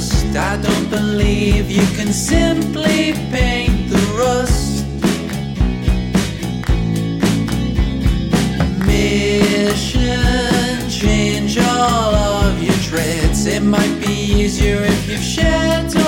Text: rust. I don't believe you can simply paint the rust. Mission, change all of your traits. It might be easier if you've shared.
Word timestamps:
rust. 0.00 0.36
I 0.36 0.56
don't 0.56 0.88
believe 0.88 1.70
you 1.70 1.86
can 1.96 2.12
simply 2.12 3.12
paint 3.30 3.90
the 3.90 4.00
rust. 4.18 4.86
Mission, 8.86 10.08
change 10.88 11.58
all 11.58 12.14
of 12.46 12.62
your 12.62 12.78
traits. 12.88 13.46
It 13.46 13.62
might 13.62 13.96
be 14.00 14.12
easier 14.12 14.82
if 14.82 15.08
you've 15.08 15.22
shared. 15.22 15.99